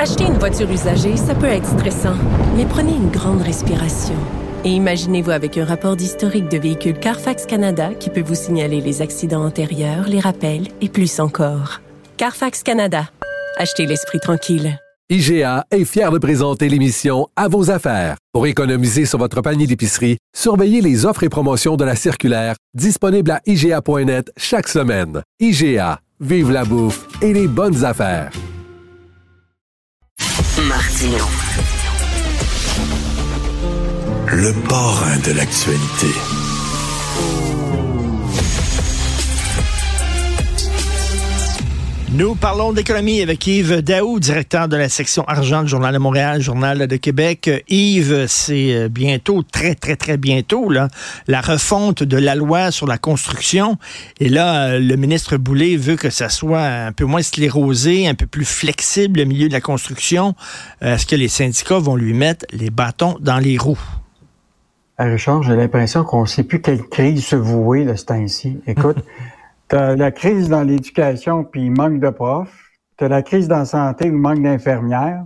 Acheter 0.00 0.26
une 0.26 0.38
voiture 0.38 0.70
usagée, 0.70 1.16
ça 1.16 1.34
peut 1.34 1.46
être 1.46 1.66
stressant, 1.66 2.14
mais 2.56 2.64
prenez 2.64 2.92
une 2.92 3.10
grande 3.10 3.42
respiration. 3.42 4.14
Et 4.64 4.68
imaginez-vous 4.68 5.32
avec 5.32 5.58
un 5.58 5.64
rapport 5.64 5.96
d'historique 5.96 6.48
de 6.48 6.56
véhicule 6.56 6.96
Carfax 7.00 7.46
Canada 7.46 7.90
qui 7.98 8.08
peut 8.08 8.22
vous 8.22 8.36
signaler 8.36 8.80
les 8.80 9.02
accidents 9.02 9.44
antérieurs, 9.44 10.06
les 10.06 10.20
rappels 10.20 10.68
et 10.80 10.88
plus 10.88 11.18
encore. 11.18 11.80
Carfax 12.16 12.62
Canada. 12.62 13.10
Achetez 13.56 13.86
l'esprit 13.86 14.20
tranquille. 14.20 14.78
IGA 15.10 15.64
est 15.72 15.84
fier 15.84 16.12
de 16.12 16.18
présenter 16.18 16.68
l'émission 16.68 17.26
À 17.34 17.48
vos 17.48 17.72
affaires. 17.72 18.18
Pour 18.32 18.46
économiser 18.46 19.04
sur 19.04 19.18
votre 19.18 19.40
panier 19.40 19.66
d'épicerie, 19.66 20.18
surveillez 20.32 20.80
les 20.80 21.06
offres 21.06 21.24
et 21.24 21.28
promotions 21.28 21.74
de 21.74 21.84
la 21.84 21.96
circulaire 21.96 22.54
disponible 22.72 23.32
à 23.32 23.40
IGA.net 23.46 24.30
chaque 24.36 24.68
semaine. 24.68 25.22
IGA, 25.40 25.98
vive 26.20 26.52
la 26.52 26.64
bouffe 26.64 27.08
et 27.20 27.32
les 27.32 27.48
bonnes 27.48 27.84
affaires. 27.84 28.30
Martino. 30.66 31.24
Le 34.26 34.52
parrain 34.68 35.16
de 35.18 35.32
l'actualité. 35.32 36.37
Nous 42.18 42.34
parlons 42.34 42.72
d'économie 42.72 43.22
avec 43.22 43.46
Yves 43.46 43.80
Daou, 43.80 44.18
directeur 44.18 44.66
de 44.66 44.76
la 44.76 44.88
section 44.88 45.22
argent 45.28 45.62
du 45.62 45.68
Journal 45.68 45.94
de 45.94 46.00
Montréal, 46.00 46.42
Journal 46.42 46.88
de 46.88 46.96
Québec. 46.96 47.48
Yves, 47.68 48.26
c'est 48.26 48.88
bientôt, 48.88 49.44
très, 49.44 49.76
très, 49.76 49.94
très 49.94 50.16
bientôt, 50.16 50.68
là, 50.68 50.88
la 51.28 51.40
refonte 51.40 52.02
de 52.02 52.16
la 52.16 52.34
loi 52.34 52.72
sur 52.72 52.88
la 52.88 52.98
construction. 52.98 53.76
Et 54.18 54.28
là, 54.28 54.80
le 54.80 54.96
ministre 54.96 55.36
Boulay 55.36 55.76
veut 55.76 55.94
que 55.94 56.10
ça 56.10 56.28
soit 56.28 56.64
un 56.64 56.90
peu 56.90 57.04
moins 57.04 57.22
sclérosé, 57.22 58.08
un 58.08 58.14
peu 58.14 58.26
plus 58.26 58.44
flexible, 58.44 59.20
le 59.20 59.24
milieu 59.24 59.46
de 59.46 59.52
la 59.52 59.60
construction. 59.60 60.34
Est-ce 60.80 61.06
que 61.06 61.14
les 61.14 61.28
syndicats 61.28 61.78
vont 61.78 61.94
lui 61.94 62.14
mettre 62.14 62.46
les 62.50 62.70
bâtons 62.70 63.16
dans 63.20 63.38
les 63.38 63.58
roues? 63.58 63.78
Richard, 64.98 65.44
j'ai 65.44 65.54
l'impression 65.54 66.02
qu'on 66.02 66.22
ne 66.22 66.26
sait 66.26 66.42
plus 66.42 66.60
quelle 66.60 66.82
crise 66.82 67.24
se 67.24 67.36
vouer 67.36 67.84
de 67.84 67.94
ce 67.94 68.06
temps-ci. 68.06 68.58
Écoute, 68.66 68.98
T'as 69.68 69.96
la 69.96 70.10
crise 70.10 70.48
dans 70.48 70.62
l'éducation, 70.62 71.44
puis 71.44 71.66
il 71.66 71.70
manque 71.70 72.00
de 72.00 72.08
profs. 72.08 72.70
T'as 72.96 73.08
la 73.08 73.22
crise 73.22 73.48
dans 73.48 73.58
la 73.58 73.64
santé, 73.66 74.06
où 74.10 74.14
il 74.14 74.18
manque 74.18 74.42
d'infirmières. 74.42 75.24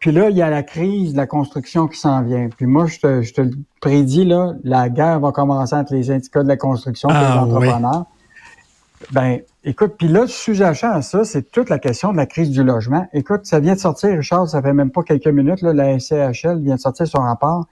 Puis 0.00 0.12
là, 0.12 0.30
il 0.30 0.36
y 0.36 0.42
a 0.42 0.48
la 0.48 0.62
crise 0.62 1.12
de 1.12 1.16
la 1.16 1.26
construction 1.26 1.86
qui 1.86 1.98
s'en 1.98 2.22
vient. 2.22 2.48
Puis 2.56 2.66
moi, 2.66 2.86
je 2.86 2.98
te, 2.98 3.22
je 3.22 3.34
te 3.34 3.40
le 3.42 3.50
prédis, 3.80 4.24
là, 4.24 4.54
la 4.64 4.88
guerre 4.88 5.20
va 5.20 5.32
commencer 5.32 5.74
entre 5.74 5.92
les 5.92 6.04
syndicats 6.04 6.42
de 6.42 6.48
la 6.48 6.56
construction 6.56 7.10
et 7.10 7.12
Ah, 7.14 7.34
les 7.34 7.40
entrepreneurs. 7.40 8.06
Ben, 9.12 9.40
écoute, 9.64 9.94
puis 9.98 10.08
là, 10.08 10.26
sous-jacent 10.26 10.90
à 10.90 11.02
ça, 11.02 11.24
c'est 11.24 11.50
toute 11.50 11.68
la 11.68 11.78
question 11.78 12.12
de 12.12 12.16
la 12.16 12.26
crise 12.26 12.50
du 12.50 12.62
logement. 12.62 13.06
Écoute, 13.12 13.44
ça 13.44 13.60
vient 13.60 13.74
de 13.74 13.78
sortir, 13.78 14.16
Richard, 14.16 14.48
ça 14.48 14.62
fait 14.62 14.72
même 14.72 14.90
pas 14.90 15.02
quelques 15.02 15.28
minutes, 15.28 15.62
là, 15.62 15.72
la 15.72 15.98
SCHL 15.98 16.60
vient 16.60 16.76
de 16.76 16.80
sortir 16.80 17.06
son 17.06 17.20
rapport. 17.20 17.66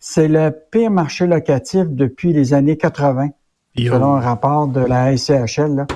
C'est 0.00 0.28
le 0.28 0.50
pire 0.70 0.90
marché 0.90 1.26
locatif 1.26 1.86
depuis 1.88 2.32
les 2.32 2.54
années 2.54 2.76
80 2.76 3.28
selon 3.86 4.14
un 4.14 4.20
rapport 4.20 4.68
de 4.68 4.80
la 4.80 5.16
SCHL. 5.16 5.74
Là. 5.76 5.86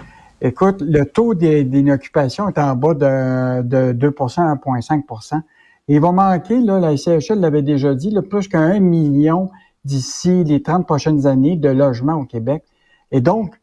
Écoute, 0.40 0.82
le 0.82 1.04
taux 1.04 1.34
d'in- 1.34 1.62
d'inoccupation 1.62 2.48
est 2.48 2.58
en 2.58 2.74
bas 2.74 2.94
de, 2.94 3.62
de 3.62 3.92
2 3.92 4.10
1,5 4.10 5.40
Et 5.88 5.94
il 5.94 6.00
va 6.00 6.12
manquer, 6.12 6.60
là, 6.60 6.80
la 6.80 6.96
SCHL 6.96 7.38
l'avait 7.38 7.62
déjà 7.62 7.94
dit, 7.94 8.10
là, 8.10 8.22
plus 8.22 8.48
qu'un 8.48 8.80
million 8.80 9.50
d'ici 9.84 10.44
les 10.44 10.62
30 10.62 10.86
prochaines 10.86 11.26
années 11.26 11.56
de 11.56 11.68
logements 11.68 12.14
au 12.14 12.24
Québec. 12.24 12.64
Et 13.10 13.20
donc, 13.20 13.60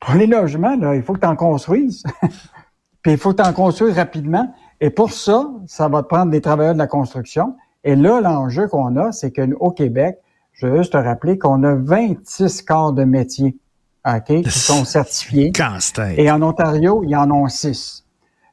pour 0.00 0.14
les 0.14 0.26
logements, 0.26 0.76
là, 0.76 0.94
il 0.94 1.02
faut 1.02 1.14
que 1.14 1.20
tu 1.20 1.26
en 1.26 1.36
construises. 1.36 2.04
Puis 3.02 3.12
il 3.12 3.18
faut 3.18 3.32
que 3.32 3.42
tu 3.42 3.48
en 3.48 3.52
construises 3.52 3.96
rapidement. 3.96 4.52
Et 4.80 4.90
pour 4.90 5.10
ça, 5.10 5.50
ça 5.66 5.88
va 5.88 6.02
te 6.02 6.08
prendre 6.08 6.30
des 6.30 6.40
travailleurs 6.40 6.74
de 6.74 6.78
la 6.78 6.86
construction. 6.86 7.56
Et 7.84 7.96
là, 7.96 8.20
l'enjeu 8.20 8.66
qu'on 8.68 8.96
a, 8.96 9.12
c'est 9.12 9.32
qu'au 9.32 9.70
Québec, 9.70 10.18
je 10.54 10.66
veux 10.66 10.78
juste 10.78 10.92
te 10.92 10.96
rappeler 10.98 11.38
qu'on 11.38 11.62
a 11.64 11.74
26 11.74 12.62
corps 12.62 12.92
de 12.92 13.04
métier 13.04 13.56
OK, 14.06 14.42
qui 14.42 14.50
sont 14.50 14.84
certifiés. 14.84 15.50
Et 16.18 16.30
en 16.30 16.42
Ontario, 16.42 17.02
il 17.04 17.10
y 17.10 17.16
en 17.16 17.30
a 17.30 17.48
6. 17.48 18.04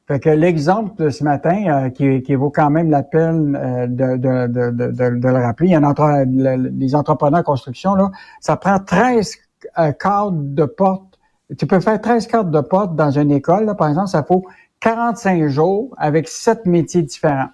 Fait 0.07 0.19
que 0.19 0.29
l'exemple 0.29 1.01
de 1.01 1.09
ce 1.09 1.23
matin, 1.23 1.63
euh, 1.67 1.89
qui, 1.89 2.21
qui 2.23 2.35
vaut 2.35 2.49
quand 2.49 2.69
même 2.69 2.89
la 2.89 3.03
peine 3.03 3.55
euh, 3.55 3.87
de, 3.87 4.17
de, 4.17 4.47
de, 4.47 4.91
de, 4.91 5.27
le 5.27 5.37
rappeler, 5.41 5.67
il 5.69 5.71
y 5.71 5.77
en 5.77 5.83
a 5.83 5.89
entre, 5.89 6.25
le- 6.27 6.69
les 6.69 6.95
entrepreneurs 6.95 7.41
en 7.41 7.43
construction, 7.43 7.95
là, 7.95 8.11
ça 8.41 8.57
prend 8.57 8.79
13 8.79 9.35
euh, 9.77 9.91
cadres 9.93 10.31
de 10.33 10.65
porte. 10.65 11.17
Tu 11.57 11.65
peux 11.67 11.79
faire 11.79 12.01
13 12.01 12.27
cadres 12.27 12.49
de 12.49 12.61
porte 12.61 12.95
dans 12.95 13.11
une 13.11 13.31
école, 13.31 13.65
là, 13.65 13.75
par 13.75 13.87
exemple, 13.89 14.07
ça 14.07 14.23
faut 14.23 14.43
45 14.79 15.47
jours 15.47 15.93
avec 15.97 16.27
7 16.27 16.65
métiers 16.65 17.03
différents. 17.03 17.49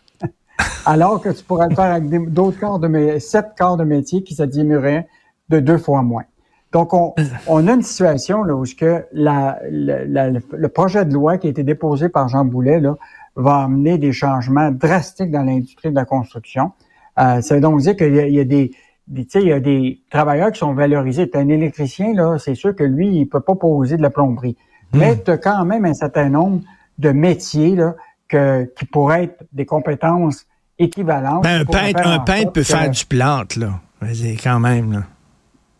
Alors 0.85 1.21
que 1.21 1.29
tu 1.29 1.43
pourrais 1.43 1.67
le 1.69 1.75
faire 1.75 1.91
avec 1.91 2.31
d'autres 2.33 2.59
corps 2.59 2.79
de 2.79 3.19
7 3.19 3.45
corps 3.57 3.77
de 3.77 3.83
métier 3.83 4.23
qui 4.23 4.35
se 4.35 4.43
diminueraient 4.43 5.07
de 5.49 5.59
deux 5.59 5.77
fois 5.77 6.01
moins. 6.01 6.23
Donc, 6.71 6.93
on, 6.93 7.13
on 7.47 7.67
a 7.67 7.73
une 7.73 7.81
situation 7.81 8.43
là, 8.43 8.55
où 8.55 8.65
ce 8.65 8.75
que 8.75 9.05
la, 9.11 9.59
la- 9.69 10.05
la- 10.05 10.29
le 10.29 10.67
projet 10.69 11.05
de 11.05 11.13
loi 11.13 11.37
qui 11.37 11.47
a 11.47 11.49
été 11.49 11.63
déposé 11.63 12.09
par 12.09 12.27
Jean 12.29 12.45
Boulet 12.45 12.79
là, 12.79 12.95
va 13.35 13.57
amener 13.63 13.97
des 13.97 14.11
changements 14.11 14.71
drastiques 14.71 15.31
dans 15.31 15.43
l'industrie 15.43 15.89
de 15.91 15.95
la 15.95 16.05
construction. 16.05 16.71
Euh, 17.19 17.41
ça 17.41 17.55
veut 17.55 17.61
donc 17.61 17.79
dire 17.81 17.95
qu'il 17.95 18.15
y 18.15 18.19
a, 18.19 18.27
il 18.27 18.33
y 18.33 18.39
a 18.39 18.43
des, 18.45 18.71
il 19.13 19.41
y 19.43 19.51
a 19.53 19.59
des 19.59 20.01
travailleurs 20.09 20.51
qui 20.51 20.59
sont 20.59 20.73
valorisés. 20.73 21.29
Un 21.35 21.47
électricien, 21.49 22.13
là, 22.13 22.37
c'est 22.39 22.55
sûr 22.55 22.75
que 22.75 22.83
lui, 22.83 23.09
il 23.15 23.25
peut 23.27 23.41
pas 23.41 23.55
poser 23.55 23.95
de 23.97 24.01
la 24.01 24.09
plomberie. 24.09 24.57
Mais 24.93 25.21
tu 25.23 25.31
as 25.31 25.37
quand 25.37 25.65
même 25.65 25.85
un 25.85 25.93
certain 25.93 26.29
nombre 26.29 26.61
de 26.97 27.11
métiers 27.11 27.75
là, 27.75 27.95
que, 28.27 28.65
qui 28.77 28.85
pourraient 28.85 29.25
être 29.25 29.43
des 29.51 29.65
compétences 29.65 30.45
équivalentes. 30.79 31.43
Ben, 31.43 31.61
un 31.61 31.65
peintre, 31.65 32.07
un 32.07 32.19
peintre 32.19 32.51
peut 32.51 32.61
que- 32.61 32.67
faire 32.67 32.89
du 32.89 33.05
plante, 33.05 33.55
là. 33.55 33.79
Vas-y, 34.01 34.37
quand 34.37 34.59
même, 34.59 34.91
là. 34.91 34.99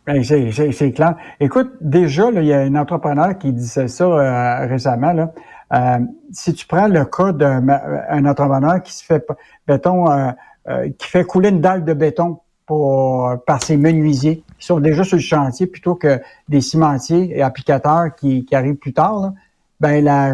Ben, 0.06 0.24
c'est, 0.24 0.52
c'est, 0.52 0.72
c'est 0.72 0.92
clair. 0.94 1.16
Écoute, 1.40 1.72
déjà, 1.82 2.30
il 2.34 2.46
y 2.46 2.54
a 2.54 2.60
un 2.60 2.76
entrepreneur 2.76 3.38
qui 3.38 3.52
disait 3.52 3.90
ça 3.90 4.06
euh, 4.06 4.66
récemment. 4.66 5.12
Là. 5.12 5.34
Euh, 5.74 6.00
si 6.32 6.54
tu 6.54 6.66
prends 6.66 6.88
le 6.88 7.04
cas 7.04 7.34
d'un 7.34 7.68
un 8.10 8.26
entrepreneur 8.26 8.82
qui 8.82 8.94
se 8.94 9.04
fait, 9.04 9.26
béton, 9.68 10.10
euh, 10.10 10.32
euh, 10.70 10.90
qui 10.98 11.08
fait 11.08 11.26
couler 11.26 11.50
une 11.50 11.60
dalle 11.60 11.84
de 11.84 11.94
béton 11.94 12.40
pour, 12.66 13.34
par 13.46 13.62
ses 13.62 13.76
menuisiers 13.76 14.44
qui 14.58 14.66
sont 14.66 14.80
déjà 14.80 15.04
sur 15.04 15.18
le 15.18 15.22
chantier 15.22 15.68
plutôt 15.68 15.96
que 15.96 16.22
des 16.48 16.62
cimentiers 16.62 17.38
et 17.38 17.42
applicateurs 17.42 18.16
qui, 18.16 18.46
qui 18.46 18.56
arrivent 18.56 18.76
plus 18.76 18.94
tard, 18.94 19.20
là, 19.20 19.34
ben 19.80 20.04
la, 20.04 20.34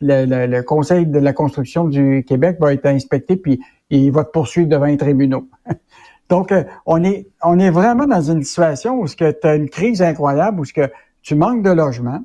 le, 0.00 0.24
le- 0.26 0.46
le 0.46 0.62
Conseil 0.62 1.06
de 1.06 1.18
la 1.18 1.32
construction 1.32 1.84
du 1.84 2.24
Québec 2.26 2.58
va 2.60 2.72
être 2.72 2.86
inspecté 2.86 3.36
puis 3.36 3.60
il 3.90 4.10
va 4.12 4.24
te 4.24 4.30
poursuivre 4.30 4.68
devant 4.68 4.86
les 4.86 4.96
tribunaux. 4.96 5.48
Donc, 6.30 6.52
euh, 6.52 6.64
on 6.86 7.04
est 7.04 7.28
on 7.42 7.58
est 7.58 7.70
vraiment 7.70 8.06
dans 8.06 8.22
une 8.22 8.42
situation 8.42 8.98
où 9.00 9.08
tu 9.08 9.24
as 9.24 9.54
une 9.54 9.68
crise 9.68 10.00
incroyable, 10.02 10.60
où 10.60 10.64
ce 10.64 10.72
que 10.72 10.90
tu 11.22 11.34
manques 11.34 11.62
de 11.62 11.70
logement, 11.70 12.20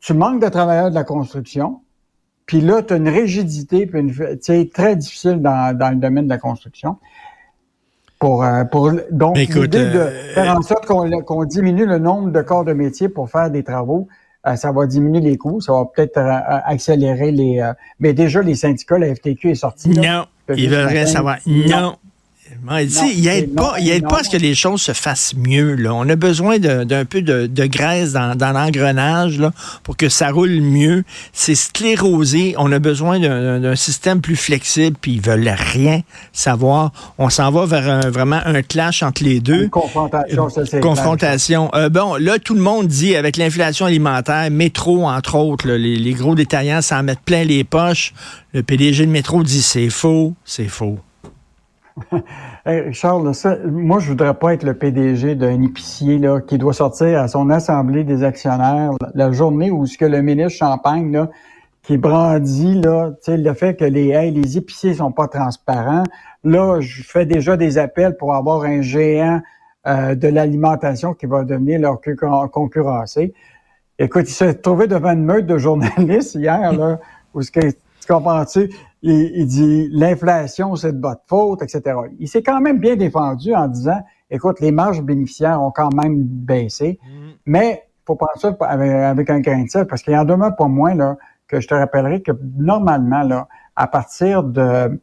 tu 0.00 0.14
manques 0.14 0.40
de 0.40 0.48
travailleurs 0.48 0.90
de 0.90 0.94
la 0.94 1.04
construction, 1.04 1.80
puis 2.46 2.60
là, 2.60 2.82
tu 2.82 2.94
as 2.94 2.96
une 2.96 3.08
rigidité, 3.08 3.86
puis 3.86 4.00
une, 4.00 4.70
très 4.70 4.96
difficile 4.96 5.42
dans, 5.42 5.76
dans 5.76 5.90
le 5.90 5.96
domaine 5.96 6.24
de 6.24 6.30
la 6.30 6.38
construction. 6.38 6.96
Pour, 8.18 8.42
euh, 8.42 8.64
pour 8.64 8.90
donc 9.12 9.36
l'idée 9.62 9.90
de 9.92 9.98
euh, 9.98 10.34
faire 10.34 10.56
en 10.56 10.62
sorte 10.62 10.86
qu'on 10.86 11.08
qu'on 11.22 11.44
diminue 11.44 11.86
le 11.86 11.98
nombre 11.98 12.30
de 12.32 12.42
corps 12.42 12.64
de 12.64 12.72
métier 12.72 13.08
pour 13.08 13.30
faire 13.30 13.48
des 13.50 13.62
travaux, 13.62 14.08
ça 14.56 14.72
va 14.72 14.86
diminuer 14.86 15.20
les 15.20 15.36
coûts, 15.36 15.60
ça 15.60 15.72
va 15.72 15.84
peut-être 15.84 16.16
euh, 16.18 16.22
euh, 16.22 16.58
accélérer 16.64 17.30
les. 17.32 17.60
euh, 17.60 17.72
mais 18.00 18.12
déjà 18.12 18.42
les 18.42 18.54
syndicats, 18.54 18.98
la 18.98 19.14
FTQ 19.14 19.50
est 19.50 19.54
sortie. 19.54 19.92
là. 19.92 20.26
Non, 20.48 20.54
ils 20.56 20.68
veulent 20.70 20.86
rien 20.86 21.06
savoir. 21.06 21.38
non. 21.46 21.96
Il 22.70 23.22
n'aide 23.22 23.54
pas, 23.54 23.76
il 23.78 24.02
pas 24.02 24.20
à 24.20 24.24
ce 24.24 24.30
que 24.30 24.36
les 24.36 24.54
choses 24.54 24.82
se 24.82 24.92
fassent 24.92 25.34
mieux. 25.36 25.74
Là. 25.74 25.94
On 25.94 26.08
a 26.08 26.16
besoin 26.16 26.58
d'un 26.58 27.04
peu 27.04 27.22
de, 27.22 27.66
graisse 27.66 28.12
dans, 28.12 28.36
l'engrenage 28.38 29.40
pour 29.82 29.96
que 29.96 30.08
ça 30.08 30.30
roule 30.30 30.60
mieux. 30.60 31.04
C'est 31.32 31.54
sclérosé. 31.54 32.54
On 32.58 32.70
a 32.72 32.78
besoin 32.78 33.18
d'un 33.20 33.76
système 33.76 34.20
plus 34.20 34.36
flexible, 34.36 34.96
puis 35.00 35.12
ils 35.14 35.20
veulent 35.20 35.48
rien 35.48 36.02
savoir. 36.32 36.92
On 37.18 37.30
s'en 37.30 37.50
va 37.50 37.66
vers 37.66 38.10
vraiment 38.10 38.40
un 38.44 38.62
clash 38.62 39.02
entre 39.02 39.24
les 39.24 39.40
deux. 39.40 39.64
Une 39.64 39.70
confrontation, 39.70 40.48
ça 40.48 40.66
c'est 40.66 40.80
Confrontation. 40.80 41.70
Euh, 41.74 41.88
bon, 41.88 42.16
là, 42.16 42.38
tout 42.38 42.54
le 42.54 42.60
monde 42.60 42.86
dit, 42.86 43.16
avec 43.16 43.36
l'inflation 43.36 43.86
alimentaire, 43.86 44.50
métro, 44.50 45.06
entre 45.06 45.36
autres, 45.36 45.68
les, 45.68 45.96
les 45.96 46.12
gros 46.12 46.34
détaillants 46.34 46.82
s'en 46.82 47.02
mettent 47.02 47.20
plein 47.24 47.44
les 47.44 47.64
poches. 47.64 48.12
Le 48.52 48.62
PDG 48.62 49.06
de 49.06 49.10
métro 49.10 49.42
dit 49.42 49.62
c'est 49.62 49.90
faux, 49.90 50.34
c'est 50.44 50.68
faux. 50.68 50.98
Charles, 52.92 53.32
moi, 53.70 53.98
je 53.98 54.08
voudrais 54.08 54.34
pas 54.34 54.54
être 54.54 54.62
le 54.62 54.74
PDG 54.74 55.34
d'un 55.34 55.62
épicier 55.62 56.18
là, 56.18 56.40
qui 56.40 56.58
doit 56.58 56.72
sortir 56.72 57.20
à 57.20 57.28
son 57.28 57.50
assemblée 57.50 58.04
des 58.04 58.24
actionnaires 58.24 58.92
la 59.14 59.32
journée 59.32 59.70
où 59.70 59.86
ce 59.86 59.98
que 59.98 60.04
le 60.04 60.22
ministre 60.22 60.58
Champagne 60.58 61.12
là, 61.12 61.28
qui 61.82 61.96
brandit 61.96 62.80
là, 62.80 63.12
le 63.26 63.52
fait 63.54 63.74
que 63.74 63.84
les 63.84 64.30
les 64.30 64.58
épiciers 64.58 64.94
sont 64.94 65.12
pas 65.12 65.28
transparents. 65.28 66.04
Là, 66.44 66.80
je 66.80 67.02
fais 67.02 67.26
déjà 67.26 67.56
des 67.56 67.78
appels 67.78 68.16
pour 68.16 68.34
avoir 68.34 68.62
un 68.64 68.82
géant 68.82 69.40
euh, 69.86 70.14
de 70.14 70.28
l'alimentation 70.28 71.14
qui 71.14 71.26
va 71.26 71.44
devenir 71.44 71.80
leur 71.80 72.00
concurrencé. 72.50 73.32
Écoute, 73.98 74.28
il 74.28 74.34
s'est 74.34 74.54
trouvé 74.54 74.86
devant 74.86 75.12
une 75.12 75.24
meute 75.24 75.46
de 75.46 75.56
journalistes 75.56 76.34
hier, 76.34 76.72
là, 76.72 76.98
où 77.32 77.42
ce 77.42 77.50
que, 77.50 77.60
tu 77.60 78.06
comprends-tu? 78.06 78.70
Il, 79.02 79.46
dit 79.46 79.88
l'inflation, 79.92 80.74
c'est 80.76 80.92
de 80.92 81.00
votre 81.00 81.22
faute, 81.26 81.62
etc. 81.62 81.96
Il 82.18 82.28
s'est 82.28 82.42
quand 82.42 82.60
même 82.60 82.78
bien 82.78 82.96
défendu 82.96 83.54
en 83.54 83.68
disant, 83.68 84.00
écoute, 84.30 84.60
les 84.60 84.72
marges 84.72 85.02
bénéficiaires 85.02 85.62
ont 85.62 85.70
quand 85.70 85.94
même 85.94 86.22
baissé, 86.22 86.98
mm. 87.02 87.30
mais 87.46 87.84
il 87.84 88.04
faut 88.06 88.16
prendre 88.16 88.38
ça 88.38 88.56
avec, 88.66 89.30
un 89.30 89.40
grain 89.40 89.64
de 89.64 89.68
sel, 89.68 89.86
parce 89.86 90.02
qu'il 90.02 90.14
y 90.14 90.16
en 90.16 90.24
demeure 90.24 90.56
pas 90.56 90.66
moins 90.66 90.94
là, 90.94 91.16
que 91.46 91.60
je 91.60 91.68
te 91.68 91.74
rappellerai 91.74 92.22
que 92.22 92.32
normalement, 92.56 93.22
là, 93.22 93.48
à 93.76 93.86
partir 93.86 94.42
de, 94.42 95.00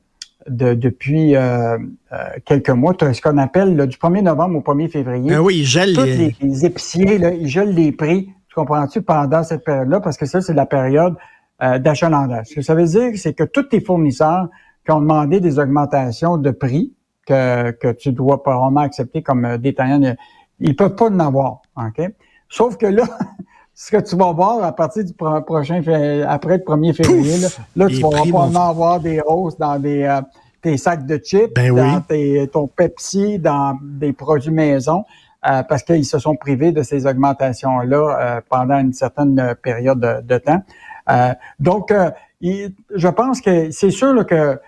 de 0.50 0.74
depuis 0.74 1.36
euh, 1.36 1.78
euh, 2.12 2.18
quelques 2.44 2.70
mois, 2.70 2.94
tu 2.94 3.06
as 3.06 3.14
ce 3.14 3.22
qu'on 3.22 3.38
appelle 3.38 3.78
du 3.88 3.98
1er 3.98 4.24
novembre 4.24 4.58
au 4.58 4.74
1er 4.74 4.90
février. 4.90 5.30
Ben 5.30 5.40
oui, 5.40 5.60
ils 5.60 5.66
gèlent 5.66 5.94
les... 5.94 6.36
les... 6.42 6.66
épiciers, 6.66 7.18
là, 7.18 7.32
ils 7.32 7.48
gèlent 7.48 7.74
les 7.74 7.92
prix, 7.92 8.30
tu 8.50 8.56
comprends-tu, 8.56 9.02
pendant 9.02 9.44
cette 9.44 9.64
période-là, 9.64 10.02
parce 10.02 10.18
que 10.18 10.26
ça, 10.26 10.42
c'est 10.42 10.54
la 10.54 10.66
période 10.66 11.16
euh, 11.64 11.80
d'achalandage. 11.80 12.48
Ce 12.48 12.56
que 12.56 12.62
ça 12.62 12.76
veut 12.76 12.84
dire, 12.84 13.12
c'est 13.16 13.34
que 13.34 13.46
tous 13.46 13.64
tes 13.64 13.80
fournisseurs 13.80 14.50
qui 14.84 14.92
ont 14.92 15.00
demandé 15.00 15.40
des 15.40 15.58
augmentations 15.58 16.36
de 16.36 16.52
prix 16.52 16.92
que, 17.26 17.72
que 17.72 17.94
tu 17.94 18.12
dois 18.12 18.44
probablement 18.44 18.82
accepter 18.82 19.22
comme 19.22 19.46
euh, 19.46 19.58
détaillant, 19.58 20.16
ils 20.60 20.76
peuvent 20.76 20.96
pas 20.96 21.06
en 21.06 21.18
avoir. 21.22 21.62
OK? 21.78 22.12
Sauf 22.50 22.76
que 22.76 22.88
là, 22.88 23.06
ce 23.74 23.90
que 23.90 24.02
tu 24.02 24.18
vas 24.18 24.34
voir 24.34 24.66
à 24.66 24.76
partir 24.76 25.06
du 25.06 25.14
prochain, 25.14 25.82
après 26.28 26.58
le 26.58 26.64
1er 26.64 26.94
février, 26.94 27.38
là, 27.78 27.88
tu 27.88 28.02
vas 28.02 28.10
probablement 28.10 28.70
avoir 28.70 29.00
des 29.00 29.22
hausses 29.26 29.58
dans 29.58 29.80
des 29.80 30.04
euh, 30.04 30.20
tes 30.62 30.76
sacs 30.76 31.06
de 31.06 31.18
chips, 31.24 31.54
ben 31.56 31.74
dans 31.74 32.02
tes, 32.02 32.50
ton 32.52 32.68
Pepsi, 32.68 33.40
dans 33.40 33.80
des 33.82 34.12
produits 34.12 34.52
maison, 34.52 35.06
parce 35.42 35.84
qu'ils 35.84 36.06
se 36.06 36.18
sont 36.18 36.36
privés 36.36 36.72
de 36.72 36.82
ces 36.82 37.06
augmentations-là 37.06 38.42
pendant 38.50 38.80
une 38.80 38.92
certaine 38.92 39.56
période 39.62 40.26
de 40.26 40.38
temps. 40.40 40.64
Euh, 41.10 41.34
donc, 41.60 41.92
euh, 41.92 42.12
je 42.42 43.08
pense 43.08 43.42
que 43.42 43.72
c'est 43.72 43.92
sûr 43.92 44.26
que 44.26 44.60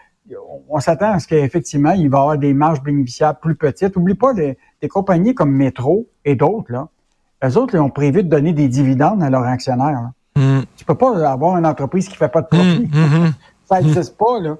on 0.67 0.79
s'attend 0.79 1.13
à 1.13 1.19
ce 1.19 1.27
qu'effectivement, 1.27 1.91
il 1.91 2.09
va 2.09 2.17
y 2.17 2.21
avoir 2.21 2.37
des 2.37 2.53
marges 2.53 2.81
bénéficiaires 2.81 3.35
plus 3.37 3.55
petites. 3.55 3.95
Oublie 3.95 4.15
pas 4.15 4.33
des, 4.33 4.57
compagnies 4.89 5.33
comme 5.33 5.51
Metro 5.51 6.07
et 6.25 6.35
d'autres, 6.35 6.71
là. 6.71 6.87
Eux 7.45 7.57
autres, 7.57 7.75
ils 7.75 7.79
ont 7.79 7.91
prévu 7.91 8.23
de 8.23 8.29
donner 8.29 8.51
des 8.51 8.67
dividendes 8.67 9.21
à 9.21 9.29
leurs 9.29 9.43
actionnaires. 9.43 10.09
Mm. 10.35 10.61
Tu 10.75 10.85
peux 10.85 10.95
pas 10.95 11.29
avoir 11.29 11.57
une 11.57 11.65
entreprise 11.65 12.09
qui 12.09 12.15
fait 12.15 12.29
pas 12.29 12.41
de 12.41 12.47
profit. 12.47 12.89
Mm, 12.91 13.25
mm, 13.25 13.33
Ça 13.65 13.79
n'existe 13.79 14.17
pas, 14.17 14.39
là. 14.39 14.57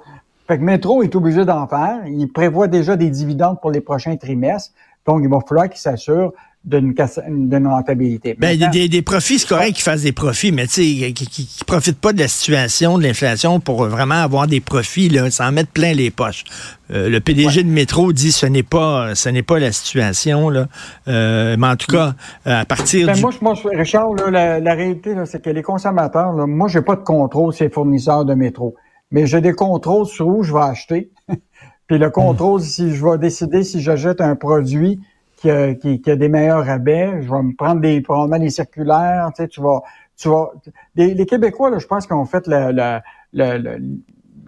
Fait 0.48 0.58
que 0.58 0.64
Metro 0.64 1.04
est 1.04 1.14
obligé 1.16 1.44
d'en 1.44 1.68
faire. 1.68 2.06
Il 2.08 2.32
prévoit 2.32 2.68
déjà 2.68 2.96
des 2.96 3.10
dividendes 3.10 3.60
pour 3.60 3.72
les 3.72 3.82
prochains 3.82 4.16
trimestres. 4.16 4.74
Donc, 5.06 5.22
il 5.24 5.30
va 5.30 5.40
falloir 5.42 5.70
qu'il 5.70 5.80
s'assure 5.80 6.34
d'une 6.68 7.68
rentabilité. 7.68 8.36
Ben, 8.38 8.58
des, 8.72 8.90
des, 8.90 9.02
profits, 9.02 9.40
c'est 9.40 9.48
correct 9.48 9.74
qu'ils 9.74 9.84
fassent 9.84 10.04
des 10.04 10.12
profits, 10.12 10.52
mais 10.52 10.68
tu 10.68 10.74
sais, 10.74 11.14
qui, 11.14 11.50
ne 11.62 11.66
profitent 11.66 12.00
pas 12.00 12.12
de 12.12 12.20
la 12.20 12.28
situation, 12.28 12.98
de 12.98 13.04
l'inflation 13.04 13.60
pour 13.62 13.86
vraiment 13.86 14.16
avoir 14.16 14.48
des 14.48 14.60
profits, 14.60 15.08
là, 15.08 15.32
s'en 15.32 15.52
mettre 15.54 15.72
plein 15.72 15.94
les 15.94 16.12
poches. 16.12 16.44
Euh, 16.92 17.10
le 17.10 17.20
PDG 17.22 17.64
de 17.64 17.70
Métro 17.70 18.12
dit 18.12 18.32
ce 18.32 18.46
n'est 18.46 18.64
pas 18.64 19.16
ce 19.16 19.28
n'est 19.30 19.44
pas 19.44 19.60
la 19.60 19.74
situation 19.74 20.50
là. 20.50 20.68
Euh, 21.08 21.56
mais 21.58 21.68
en 21.68 21.76
tout 21.76 21.88
cas, 21.88 22.16
à 22.46 22.66
partir 22.66 23.08
ben, 23.08 23.14
du... 23.14 23.22
moi, 23.22 23.32
moi, 23.42 23.54
Richard, 23.74 24.14
la, 24.30 24.60
la, 24.60 24.74
réalité, 24.74 25.16
c'est 25.26 25.42
que 25.42 25.50
les 25.50 25.64
consommateurs, 25.64 26.34
là, 26.34 26.48
moi, 26.48 26.68
j'ai 26.68 26.82
pas 26.82 26.96
de 26.96 27.04
contrôle 27.04 27.54
sur 27.54 27.64
les 27.64 27.72
fournisseurs 27.72 28.26
de 28.26 28.34
métro, 28.34 28.76
mais 29.12 29.26
j'ai 29.26 29.42
des 29.42 29.54
contrôles 29.54 30.06
sur 30.06 30.28
où 30.28 30.44
je 30.44 30.54
vais 30.54 30.62
acheter. 30.62 31.12
Puis 31.88 31.98
le 31.98 32.10
contrôle, 32.10 32.62
si 32.62 32.94
je 32.94 33.06
vais 33.06 33.18
décider 33.18 33.64
si 33.64 33.82
j'achète 33.82 34.20
un 34.20 34.36
produit 34.36 35.00
qui 35.38 35.50
a, 35.50 35.74
qui, 35.76 36.02
a, 36.08 36.16
des 36.16 36.30
meilleurs 36.30 36.66
rabais. 36.66 37.22
Je 37.22 37.32
vais 37.32 37.42
me 37.42 37.56
prendre 37.56 37.80
des 37.82 38.02
probablement 38.02 38.40
des 38.40 38.50
circulaires. 38.50 39.30
Tu 39.36 39.44
sais, 39.44 39.48
tu 39.48 39.62
vas, 39.62 39.82
tu 40.18 40.30
vas. 40.30 40.52
Les, 40.96 41.26
Québécois, 41.26 41.70
là, 41.70 41.80
je 41.80 41.88
pense 41.88 42.06
qu'ils 42.06 42.16
ont 42.16 42.26
fait 42.26 42.48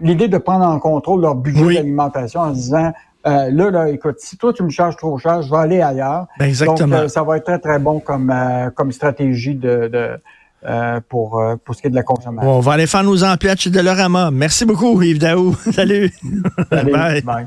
l'idée 0.01 0.27
de 0.27 0.38
prendre 0.38 0.65
en 0.65 0.80
contrôle 0.80 1.21
leur 1.21 1.36
budget 1.36 1.75
d'alimentation 1.75 2.41
en 2.41 2.51
disant 2.51 2.91
euh, 3.27 3.50
là, 3.51 3.69
là, 3.69 3.89
écoute, 3.89 4.15
si 4.19 4.38
toi 4.38 4.53
tu 4.53 4.63
me 4.63 4.69
charges 4.69 4.95
trop 4.95 5.18
cher, 5.18 5.41
je 5.41 5.50
vais 5.50 5.57
aller 5.57 5.81
ailleurs. 5.81 6.27
Ben, 6.39 6.45
exactement. 6.45 6.88
Donc, 6.88 7.06
euh, 7.06 7.07
ça 7.09 7.24
va 7.24 7.38
être 7.38 7.44
très, 7.44 7.59
très 7.59 7.77
bon 7.77 8.00
comme, 8.00 8.31
euh, 8.31 8.69
comme 8.71 8.92
stratégie 8.92 9.56
de, 9.56 9.89
de 9.92 10.19
pour, 11.07 11.42
pour 11.63 11.75
ce 11.75 11.81
qui 11.81 11.88
est 11.88 11.89
de 11.89 11.95
la 11.95 12.03
consommation. 12.03 12.57
on 12.57 12.59
va 12.59 12.74
aller 12.74 12.88
faire 12.88 13.03
nos 13.03 13.24
emplettes 13.24 13.62
chez 13.62 13.69
Delorama. 13.69 14.30
Merci 14.30 14.65
beaucoup, 14.65 15.01
Yves 15.01 15.19
Daou. 15.19 15.56
Salut. 15.74 16.12
Salut. 16.69 16.92
bye. 16.92 17.45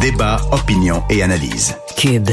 Débat, 0.00 0.38
opinion 0.52 1.02
et 1.08 1.22
analyse. 1.22 1.76
Cube 1.96 2.30